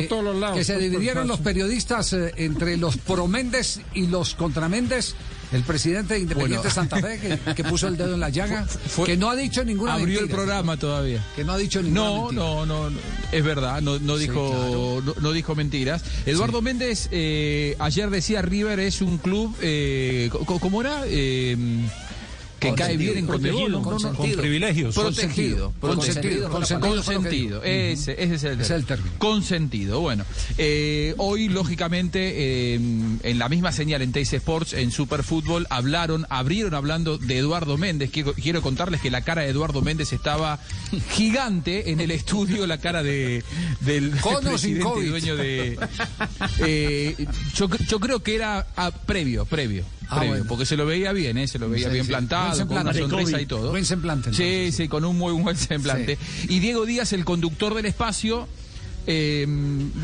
Eh, 0.00 0.54
que 0.54 0.64
se 0.64 0.78
dividieron 0.78 1.26
los 1.28 1.40
periodistas 1.40 2.12
eh, 2.12 2.32
entre 2.36 2.76
los 2.76 2.96
promendes 2.96 3.80
y 3.94 4.06
los 4.06 4.34
contramendes. 4.34 5.14
El 5.52 5.62
presidente 5.62 6.14
de 6.14 6.20
Independiente 6.20 6.66
Bueno. 6.68 6.74
Santa 6.74 6.96
Fe, 7.00 7.20
que, 7.20 7.54
que 7.54 7.62
puso 7.62 7.86
el 7.86 7.96
dedo 7.96 8.14
en 8.14 8.20
la 8.20 8.30
llaga, 8.30 8.64
Fue- 8.66 9.06
que 9.06 9.16
no 9.16 9.30
ha 9.30 9.36
dicho 9.36 9.64
ninguna 9.64 9.94
Abrió 9.94 10.18
el 10.18 10.28
programa 10.28 10.76
todavía. 10.76 11.24
Que 11.36 11.44
no 11.44 11.52
ha 11.52 11.56
dicho 11.56 11.80
ninguna 11.80 12.00
No, 12.02 12.22
mentira. 12.24 12.42
no, 12.42 12.66
no, 12.66 12.90
no, 12.90 12.96
es 13.30 13.44
verdad, 13.44 13.80
no, 13.80 13.96
no 14.00 14.16
Sí, 14.16 14.22
dijo, 14.22 14.50
claro. 14.50 15.02
no, 15.04 15.14
no 15.20 15.32
dijo 15.32 15.54
mentiras. 15.54 16.02
Eduardo 16.26 16.62
Méndez 16.62 17.08
eh, 17.12 17.76
ayer 17.78 18.10
decía 18.10 18.42
River 18.42 18.80
es 18.80 19.00
un 19.00 19.18
club, 19.18 19.54
eh, 19.62 20.30
¿cómo 20.60 20.80
era? 20.80 21.04
Que 22.58 22.74
cae 22.74 22.96
bien 22.96 23.18
en 23.18 23.26
no, 23.26 23.82
Con 23.82 24.32
privilegios. 24.32 24.94
Protegido. 24.94 25.72
Consentido, 25.80 26.50
consentido, 26.50 26.96
Consentido. 26.96 27.62
Ese, 27.62 28.12
ese 28.12 28.34
es 28.34 28.44
el, 28.44 28.52
Ese 28.52 28.62
es 28.62 28.70
el 28.70 28.86
término. 28.86 29.10
Consentido. 29.18 30.00
Bueno, 30.00 30.24
eh, 30.56 31.14
hoy, 31.18 31.48
lógicamente, 31.48 32.32
eh, 32.74 32.74
en 32.74 33.38
la 33.38 33.48
misma 33.48 33.72
señal 33.72 34.02
en 34.02 34.12
Teis 34.12 34.32
Sports, 34.32 34.72
en 34.72 34.90
Superfútbol, 34.90 35.66
hablaron, 35.68 36.26
abrieron 36.30 36.74
hablando 36.74 37.18
de 37.18 37.38
Eduardo 37.38 37.76
Méndez. 37.76 38.10
Quiero, 38.10 38.32
quiero 38.32 38.62
contarles 38.62 39.00
que 39.00 39.10
la 39.10 39.20
cara 39.20 39.42
de 39.42 39.48
Eduardo 39.48 39.82
Méndez 39.82 40.12
estaba 40.12 40.58
gigante 41.10 41.90
en 41.90 42.00
el 42.00 42.10
estudio, 42.10 42.66
la 42.66 42.78
cara 42.78 43.02
de, 43.02 43.44
del 43.80 44.12
presidente 44.42 45.00
y 45.00 45.06
dueño 45.06 45.36
de. 45.36 45.78
Eh, 46.60 47.26
yo, 47.54 47.68
yo 47.88 48.00
creo 48.00 48.20
que 48.20 48.34
era 48.34 48.66
ah, 48.76 48.90
previo, 48.90 49.44
previo. 49.44 49.84
Ah, 50.08 50.16
previo, 50.18 50.30
bueno. 50.34 50.44
porque 50.48 50.66
se 50.66 50.76
lo 50.76 50.86
veía 50.86 51.12
bien, 51.12 51.36
¿eh? 51.38 51.48
se 51.48 51.58
lo 51.58 51.68
veía 51.68 51.86
Sí, 51.88 51.92
bien 51.94 52.04
sí. 52.04 52.08
plantado, 52.10 52.54
Buen 52.56 52.68
con 52.68 52.78
una 52.78 52.94
sonrisa 52.94 53.40
y 53.40 53.46
todo. 53.46 53.70
Buen 53.70 53.84
semblante, 53.84 54.32
Sí, 54.32 54.42
entonces. 54.42 54.76
sí, 54.76 54.88
con 54.88 55.04
un 55.04 55.16
muy 55.18 55.32
buen 55.32 55.56
semblante. 55.56 56.16
Y 56.48 56.58
Diego 56.60 56.86
Díaz, 56.86 57.12
el 57.12 57.24
conductor 57.24 57.74
del 57.74 57.86
espacio, 57.86 58.46
eh, 59.06 59.46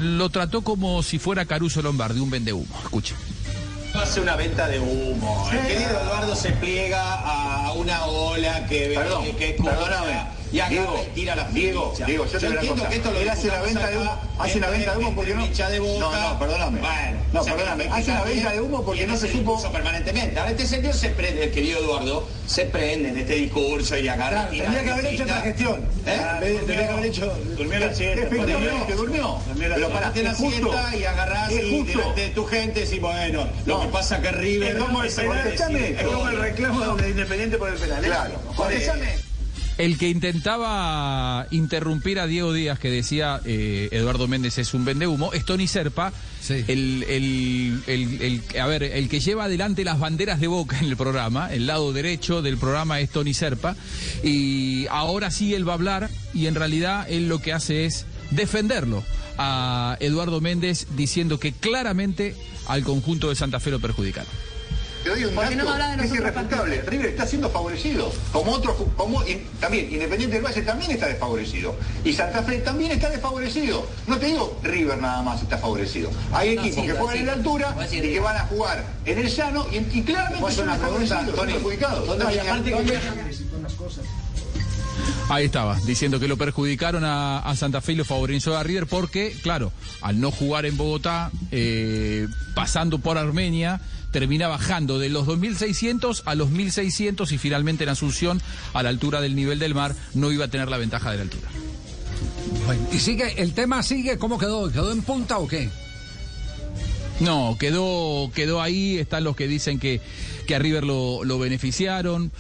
lo 0.00 0.28
trató 0.31 0.62
como 0.62 1.03
si 1.03 1.19
fuera 1.19 1.44
Caruso 1.44 1.83
Lombardi, 1.83 2.20
un 2.20 2.31
vendehumo. 2.31 2.81
Escuche. 2.83 3.14
hace 3.94 4.20
una 4.20 4.36
venta 4.36 4.67
de 4.69 4.81
humo. 4.81 5.48
El 5.53 5.67
querido 5.67 5.91
Eduardo 6.00 6.34
se 6.34 6.50
pliega 6.53 7.03
a 7.66 7.72
una 7.75 8.05
ola 8.06 8.66
que 8.66 8.92
Perdón, 8.94 9.25
que 9.37 9.56
perdóname. 9.62 10.41
Y 10.53 10.61
agarra 10.61 10.69
Diego, 10.69 11.06
tira 11.14 11.34
la 11.36 11.45
Diego. 11.48 11.95
Diego, 12.06 12.27
yo 12.27 12.39
te 12.39 12.48
voy 12.48 12.56
a 12.56 12.61
que 12.89 12.97
esto 12.97 13.11
lo 13.11 13.20
Él 13.20 13.28
hace 13.31 13.48
una 13.48 13.62
discutamos 13.62 13.67
venta 13.75 13.89
de 13.91 13.97
humo, 13.98 14.11
acá, 14.11 14.20
hace 14.39 14.59
una 14.59 14.67
entre- 14.67 14.78
venta 14.78 14.92
de 14.92 14.98
humo 14.98 15.14
porque 15.17 15.34
no- 15.34 15.44
de 15.70 15.78
boca. 15.81 15.98
No, 16.00 16.28
no, 16.33 16.39
perdóname. 16.39 16.81
Bueno, 16.81 17.19
No, 17.33 17.44
perdóname. 17.44 17.84
que 17.84 17.91
Hace 17.91 18.11
una 18.11 18.19
también, 18.20 18.36
venta 18.39 18.53
de 18.53 18.61
humo 18.61 18.84
porque 18.84 19.06
no 19.06 19.17
se 19.17 19.33
supo- 19.33 19.72
permanentemente. 19.72 20.39
Ahora 20.39 20.50
este 20.50 20.67
señor 20.67 20.94
se 20.94 21.09
prende, 21.11 21.44
el 21.44 21.50
querido 21.53 21.78
Eduardo, 21.81 22.28
se 22.47 22.64
prende 22.67 23.09
en 23.09 23.19
este 23.19 23.34
discurso 23.34 23.97
y 23.97 24.09
agarra. 24.09 24.48
tira 24.50 24.64
Tendría 24.64 24.83
que 24.84 24.91
la 24.91 24.94
haber 24.94 25.06
hecho 25.06 25.22
otra 25.25 25.41
gestión. 25.41 25.86
¿Eh? 26.06 26.20
Tendría 26.41 26.87
que 26.87 26.92
haber 26.92 27.06
hecho. 27.06 27.33
Durmió 27.56 27.78
la 27.78 27.94
siesta. 27.94 28.22
Efectivamente, 28.22 28.94
durmió. 28.94 29.39
Pero 29.59 29.89
paraste 29.91 30.22
la 30.22 30.34
siesta 30.34 30.97
y 30.97 31.05
agarrás 31.05 31.50
Es 31.53 31.64
y 31.64 31.70
de 32.14 32.28
tu 32.28 32.44
gente 32.47 32.87
y 32.92 32.98
bueno, 32.98 33.48
lo 33.66 33.81
que 33.81 33.89
pasa 33.89 34.20
que 34.20 34.31
River 34.33 34.77
Es 34.77 34.83
como 34.83 35.03
el 35.03 35.09
ese 35.09 35.22
penal, 35.22 35.37
golpe, 35.44 35.97
es 36.00 36.03
como 36.06 36.28
el 36.28 36.39
reclamo 36.39 36.81
de 36.97 37.11
Independiente 37.11 37.56
por 37.59 37.69
el 37.71 37.76
penal. 37.76 38.03
Claro. 38.03 38.34
El 39.78 39.97
que 39.99 40.09
intentaba 40.10 41.47
interrumpir 41.50 42.21
a 42.21 42.27
Diego 42.27 42.53
Díaz, 42.53 42.78
que 42.78 42.91
decía 42.91 43.41
eh, 43.44 43.88
Eduardo 43.91 44.28
Méndez 44.28 44.59
es 44.59 44.75
un 44.75 44.84
vendehumo, 44.84 45.33
es 45.33 45.44
Tony 45.44 45.66
Serpa, 45.66 46.12
Sí. 46.41 46.65
el, 46.69 47.05
el- 47.09 47.82
el- 47.87 48.22
el- 48.53 48.61
a 48.61 48.66
ver, 48.66 48.82
el 48.82 49.09
que 49.09 49.21
lleva 49.21 49.44
adelante 49.44 49.84
las 49.84 49.99
banderas 49.99 50.41
de 50.41 50.47
boca 50.49 50.78
en 50.78 50.87
el 50.87 50.97
programa, 50.97 51.53
el 51.53 51.66
lado 51.66 51.93
derecho 51.93 52.43
del 52.43 52.59
programa 52.59 53.00
es 53.00 53.11
Tony 53.11 53.32
Serpa, 53.32 53.75
y 54.22 54.87
ahora 54.91 55.31
sí 55.31 55.55
él 55.55 55.66
va 55.66 55.72
a 55.72 55.77
hablar, 55.77 56.11
y 56.34 56.47
en 56.47 56.55
realidad 56.55 57.06
él 57.09 57.28
lo 57.28 57.38
que 57.41 57.53
hace 57.53 57.87
es 57.87 58.05
defenderlo 58.31 59.03
a 59.38 59.97
Eduardo 60.00 60.41
Méndez, 60.41 60.87
diciendo 60.97 61.41
que 61.41 61.53
claramente 61.53 62.34
al 62.66 62.82
conjunto 62.84 63.31
de 63.31 63.37
Santa 63.37 63.59
Fe 63.61 63.71
lo 63.71 63.81
perjudicaron. 63.81 64.31
Te 65.02 65.08
doy 65.10 65.24
un 65.24 65.34
¿Por 65.34 65.48
qué 65.48 65.56
no 65.56 65.64
dato 65.64 65.76
me 65.78 65.82
hablas 65.84 65.96
de 65.96 66.02
que 66.02 66.08
es 66.08 66.14
irrefutable. 66.20 66.82
River 66.82 67.06
está 67.06 67.26
siendo 67.26 67.50
favorecido. 67.50 68.12
Como 68.32 68.52
otros, 68.52 68.76
como 68.96 69.22
y 69.26 69.34
también 69.60 69.92
Independiente 69.92 70.36
del 70.36 70.44
Valle 70.44 70.62
también 70.62 70.90
está 70.92 71.06
desfavorecido. 71.08 71.74
Y 72.04 72.12
Santa 72.12 72.42
Fe 72.42 72.58
también 72.58 72.92
está 72.92 73.10
desfavorecido. 73.10 73.86
No 74.06 74.16
te 74.18 74.26
digo 74.26 74.58
River 74.62 74.98
nada 74.98 75.22
más 75.22 75.42
está 75.42 75.58
favorecido. 75.58 76.10
Hay 76.32 76.50
equipos 76.50 76.84
que 76.84 76.92
juegan 76.92 77.16
en 77.18 77.26
la 77.26 77.32
altura 77.32 77.76
y 77.90 78.00
que 78.00 78.20
van 78.20 78.36
a 78.36 78.40
jugar 78.46 78.84
en 79.04 79.18
el 79.18 79.28
llano 79.28 79.66
y, 79.72 79.76
y 79.98 80.02
claramente 80.02 80.52
son 80.52 80.66
perjudicados. 81.36 82.06
¿Dónde 82.06 82.24
No, 82.24 82.30
y 82.30 82.34
viene- 82.34 82.48
aparte 82.50 82.70
dónde 82.70 82.92
que- 82.92 83.42
Ahí 85.28 85.46
estaba, 85.46 85.78
diciendo 85.86 86.20
que 86.20 86.28
lo 86.28 86.36
perjudicaron 86.36 87.04
a, 87.04 87.38
a 87.38 87.56
Santa 87.56 87.80
Fe 87.80 87.92
y 87.92 87.96
lo 87.96 88.04
favoreció 88.04 88.56
a 88.56 88.62
River 88.62 88.86
porque, 88.86 89.34
claro, 89.42 89.72
al 90.02 90.20
no 90.20 90.30
jugar 90.30 90.66
en 90.66 90.76
Bogotá, 90.76 91.30
eh, 91.50 92.28
pasando 92.54 92.98
por 92.98 93.16
Armenia, 93.16 93.80
termina 94.12 94.47
bajando 94.47 94.99
de 95.00 95.09
los 95.09 95.27
2.600 95.27 96.23
a 96.27 96.34
los 96.37 96.50
1.600 96.50 97.33
y 97.33 97.39
finalmente 97.39 97.83
en 97.83 97.91
Asunción, 97.91 98.41
a 98.75 98.83
la 98.84 98.91
altura 98.91 99.21
del 99.21 99.34
nivel 99.34 99.59
del 99.59 99.75
mar, 99.75 99.95
no 100.15 100.31
iba 100.31 100.45
a 100.45 100.49
tener 100.49 100.69
la 100.69 100.77
ventaja 100.78 101.11
de 101.11 101.17
la 101.17 101.23
altura. 101.25 101.49
Bueno, 102.67 102.87
y 102.93 102.99
sigue, 103.00 103.43
el 103.43 103.53
tema 103.55 103.83
sigue, 103.83 104.19
¿cómo 104.19 104.39
quedó? 104.39 104.71
¿Quedó 104.71 104.93
en 104.93 105.03
punta 105.03 105.39
o 105.39 105.49
qué? 105.49 105.69
No, 107.21 107.56
quedó, 107.59 108.31
quedó 108.34 108.61
ahí, 108.62 108.99
están 108.99 109.25
los 109.25 109.37
que 109.37 109.47
dicen 109.49 109.78
que, 109.78 110.00
que 110.47 110.55
a 110.55 110.59
River 110.59 110.84
lo, 110.84 111.25
lo 111.25 111.39
beneficiaron. 111.39 112.33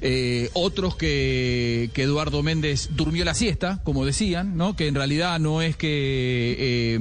eh, 0.00 0.50
otros 0.54 0.96
que, 0.96 1.90
que 1.94 2.02
Eduardo 2.02 2.42
Méndez 2.42 2.90
durmió 2.94 3.24
la 3.24 3.34
siesta, 3.34 3.80
como 3.84 4.04
decían, 4.04 4.56
¿no? 4.56 4.76
Que 4.76 4.88
en 4.88 4.94
realidad 4.94 5.38
no 5.40 5.62
es 5.62 5.76
que. 5.76 6.56
eh, 6.58 6.98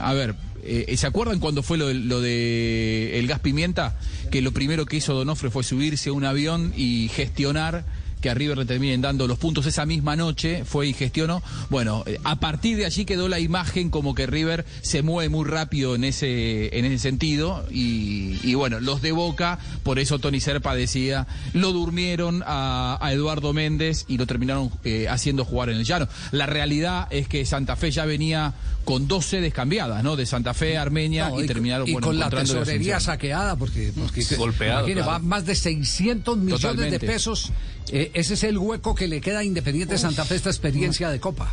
a 0.00 0.12
ver. 0.14 0.34
Eh, 0.64 0.96
¿Se 0.96 1.06
acuerdan 1.06 1.38
cuando 1.38 1.62
fue 1.62 1.78
lo 1.78 1.92
lo 1.92 2.20
de 2.20 3.18
el 3.18 3.26
gas 3.26 3.40
pimienta? 3.40 3.98
Que 4.30 4.42
lo 4.42 4.52
primero 4.52 4.86
que 4.86 4.96
hizo 4.96 5.14
Donofre 5.14 5.50
fue 5.50 5.64
subirse 5.64 6.10
a 6.10 6.12
un 6.12 6.24
avión 6.24 6.72
y 6.76 7.08
gestionar 7.08 7.84
que 8.20 8.30
a 8.30 8.34
River 8.34 8.58
le 8.58 8.64
terminen 8.64 9.00
dando 9.00 9.26
los 9.26 9.38
puntos 9.38 9.66
esa 9.66 9.86
misma 9.86 10.16
noche, 10.16 10.64
fue 10.64 10.88
y 10.88 10.92
gestionó. 10.92 11.42
Bueno, 11.70 12.02
eh, 12.06 12.18
a 12.24 12.40
partir 12.40 12.76
de 12.76 12.84
allí 12.86 13.04
quedó 13.04 13.28
la 13.28 13.40
imagen 13.40 13.90
como 13.90 14.14
que 14.14 14.26
River 14.26 14.64
se 14.82 15.02
mueve 15.02 15.28
muy 15.28 15.44
rápido 15.46 15.94
en 15.94 16.04
ese, 16.04 16.76
en 16.76 16.84
ese 16.84 16.98
sentido. 16.98 17.64
Y, 17.70 18.38
y 18.42 18.54
bueno, 18.54 18.80
los 18.80 19.02
de 19.02 19.12
Boca, 19.12 19.58
por 19.82 19.98
eso 19.98 20.18
Tony 20.18 20.40
Serpa 20.40 20.74
decía, 20.74 21.26
lo 21.52 21.72
durmieron 21.72 22.42
a, 22.46 22.98
a 23.00 23.12
Eduardo 23.12 23.52
Méndez 23.52 24.04
y 24.08 24.18
lo 24.18 24.26
terminaron 24.26 24.70
eh, 24.84 25.06
haciendo 25.08 25.44
jugar 25.44 25.70
en 25.70 25.76
el 25.76 25.84
llano. 25.84 26.08
La 26.32 26.46
realidad 26.46 27.06
es 27.10 27.28
que 27.28 27.44
Santa 27.44 27.76
Fe 27.76 27.90
ya 27.90 28.04
venía 28.04 28.54
con 28.84 29.06
dos 29.06 29.26
sedes 29.26 29.52
cambiadas, 29.52 30.02
¿no? 30.02 30.16
De 30.16 30.24
Santa 30.24 30.54
Fe 30.54 30.78
a 30.78 30.82
Armenia 30.82 31.28
No, 31.28 31.42
y, 31.42 31.46
terminaron 31.46 31.86
y 31.86 31.92
bueno, 31.92 32.06
con 32.06 32.18
la 32.18 32.30
tesorería 32.30 33.00
saqueada, 33.00 33.56
porque, 33.56 33.92
porque 33.94 34.24
Golpeado, 34.36 34.80
imagine, 34.80 35.02
claro. 35.02 35.10
va 35.10 35.18
más 35.18 35.44
de 35.44 35.54
600 35.54 36.38
millones 36.38 36.62
Totalmente. 36.62 36.98
de 36.98 37.06
pesos. 37.06 37.52
Eh, 37.90 38.07
ese 38.14 38.34
es 38.34 38.42
el 38.44 38.58
hueco 38.58 38.94
que 38.94 39.08
le 39.08 39.20
queda 39.20 39.40
a 39.40 39.44
Independiente 39.44 39.98
Santa 39.98 40.24
Fe 40.24 40.34
esta 40.36 40.50
experiencia 40.50 41.10
de 41.10 41.20
Copa. 41.20 41.52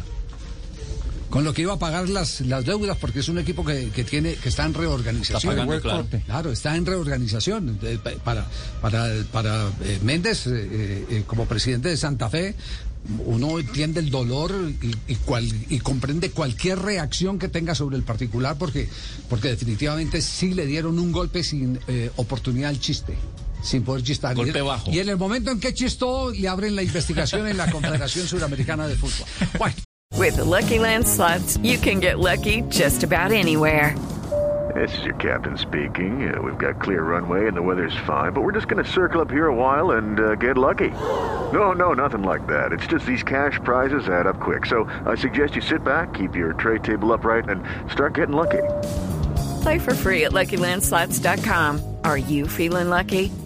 Con 1.30 1.44
lo 1.44 1.54
que 1.54 1.64
iba 1.64 1.74
a 1.74 1.80
pagar 1.80 2.08
las, 2.08 2.40
las 2.42 2.64
deudas, 2.66 2.98
porque 2.98 3.20
es 3.20 3.28
un 3.28 3.38
equipo 3.40 3.66
que, 3.66 3.90
que 3.90 4.04
tiene 4.06 4.36
que 4.36 4.48
está 4.48 4.64
en 4.66 4.74
reorganización. 4.74 5.38
Está 5.38 5.50
pagando, 5.66 5.82
claro. 6.28 6.52
está 6.52 6.76
en 6.78 6.86
reorganización. 6.86 7.78
Pa- 8.04 8.12
Para, 8.24 8.48
para, 8.82 9.10
para 9.34 9.68
eh, 9.84 10.00
Méndez, 10.02 10.48
eh, 10.48 11.06
eh, 11.10 11.24
como 11.28 11.46
presidente 11.46 11.90
de 11.90 11.98
Santa 11.98 12.30
Fe, 12.30 12.56
uno 13.26 13.60
entiende 13.60 14.00
el 14.00 14.12
dolor 14.12 14.54
y, 14.82 15.12
y 15.12 15.16
cual- 15.16 15.52
y 15.70 15.80
comprende 15.80 16.32
cualquier 16.32 16.80
reacción 16.80 17.38
que 17.38 17.50
tenga 17.50 17.76
sobre 17.76 17.98
el 17.98 18.04
particular, 18.04 18.58
porque, 18.58 18.88
porque 19.28 19.50
definitivamente 19.50 20.22
sí 20.22 20.54
le 20.54 20.66
dieron 20.66 21.00
un 21.00 21.12
golpe 21.12 21.44
sin 21.44 21.80
eh, 21.90 22.12
oportunidad 22.16 22.70
al 22.70 22.80
chiste. 22.80 23.14
Sin 23.66 23.84
poder 23.84 24.04
chistar. 24.04 24.36
Golpe 24.36 24.62
bajo. 24.62 24.92
Y 24.92 25.00
en 25.00 25.10
el 25.10 25.18
momento 25.18 25.52
en 25.52 25.60
que 25.60 25.74
chistó, 25.74 26.32
le 26.32 26.48
abren 26.48 26.76
la 26.76 26.84
investigación 26.84 27.48
en 27.48 27.58
la 27.58 27.70
Confederación 27.70 28.28
Suramericana 28.28 28.88
de 28.88 28.96
Fútbol. 28.96 29.28
Bueno, 29.58 29.76
With 30.14 30.38
the 30.38 30.46
Lucky 30.46 30.80
Land 30.80 31.08
slots, 31.08 31.58
you 31.58 31.78
can 31.78 32.00
get 32.00 32.20
lucky 32.20 32.62
just 32.70 33.04
about 33.04 33.32
anywhere. 33.32 33.96
This 34.74 34.98
is 34.98 35.04
your 35.04 35.16
captain 35.16 35.58
speaking. 35.58 36.34
Uh, 36.34 36.42
we've 36.42 36.58
got 36.58 36.82
clear 36.82 37.04
runway 37.04 37.48
and 37.48 37.56
the 37.56 37.62
weather's 37.62 37.96
fine, 38.06 38.32
but 38.34 38.42
we're 38.42 38.54
just 38.54 38.68
going 38.68 38.84
to 38.84 38.90
circle 38.90 39.22
up 39.22 39.30
here 39.30 39.48
a 39.48 39.54
while 39.54 39.92
and 39.92 40.20
uh, 40.20 40.36
get 40.36 40.58
lucky. 40.58 40.92
No, 41.52 41.74
no, 41.74 41.94
nothing 41.94 42.24
like 42.24 42.48
that. 42.48 42.72
It's 42.72 42.88
just 42.88 43.06
these 43.06 43.24
cash 43.24 43.60
prizes 43.64 44.08
add 44.10 44.26
up 44.28 44.40
quick. 44.40 44.66
So 44.66 44.90
I 45.06 45.16
suggest 45.16 45.56
you 45.56 45.62
sit 45.62 45.84
back, 45.84 46.14
keep 46.14 46.36
your 46.36 46.54
tray 46.54 46.80
table 46.80 47.12
upright, 47.14 47.50
and 47.50 47.64
start 47.92 48.16
getting 48.16 48.36
lucky. 48.36 48.64
Play 49.62 49.80
for 49.80 49.94
free 49.94 50.24
at 50.26 50.32
LuckyLandSlots.com. 50.32 51.98
Are 52.04 52.18
you 52.18 52.48
feeling 52.48 52.90
lucky? 52.90 53.32